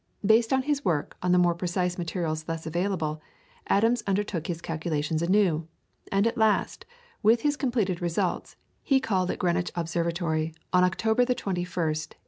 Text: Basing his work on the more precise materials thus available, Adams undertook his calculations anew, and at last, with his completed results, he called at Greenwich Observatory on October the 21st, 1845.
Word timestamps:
Basing 0.25 0.63
his 0.63 0.83
work 0.83 1.15
on 1.21 1.31
the 1.31 1.37
more 1.37 1.53
precise 1.53 1.99
materials 1.99 2.45
thus 2.45 2.65
available, 2.65 3.21
Adams 3.67 4.01
undertook 4.07 4.47
his 4.47 4.59
calculations 4.59 5.21
anew, 5.21 5.67
and 6.11 6.25
at 6.25 6.39
last, 6.39 6.87
with 7.21 7.41
his 7.41 7.55
completed 7.55 8.01
results, 8.01 8.55
he 8.81 8.99
called 8.99 9.29
at 9.29 9.37
Greenwich 9.37 9.69
Observatory 9.75 10.55
on 10.73 10.83
October 10.83 11.23
the 11.23 11.35
21st, 11.35 12.17
1845. 12.17 12.17